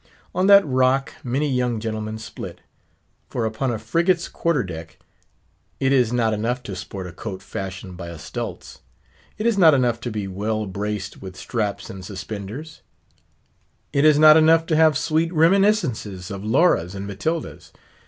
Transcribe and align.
On 0.33 0.47
that 0.47 0.65
rock 0.65 1.13
many 1.23 1.47
young 1.47 1.79
gentlemen 1.79 2.17
split. 2.17 2.61
For 3.29 3.45
upon 3.45 3.69
a 3.69 3.77
frigate's 3.77 4.27
quarter 4.27 4.63
deck, 4.63 4.97
it 5.79 5.93
is 5.93 6.11
not 6.11 6.33
enough 6.33 6.63
to 6.63 6.75
sport 6.75 7.05
a 7.05 7.11
coat 7.11 7.43
fashioned 7.43 7.97
by 7.97 8.07
a 8.07 8.17
Stultz; 8.17 8.79
it 9.37 9.45
is 9.45 9.59
not 9.59 9.75
enough 9.75 9.99
to 9.99 10.09
be 10.09 10.27
well 10.27 10.65
braced 10.65 11.21
with 11.21 11.35
straps 11.37 11.87
and 11.91 12.03
suspenders; 12.03 12.81
it 13.93 14.03
is 14.03 14.17
not 14.17 14.37
enough 14.37 14.65
to 14.65 14.75
have 14.75 14.97
sweet 14.97 15.31
reminiscences 15.31 16.31
of 16.31 16.43
Lauras 16.43 16.95
and 16.95 17.07
Matildas. 17.07 17.71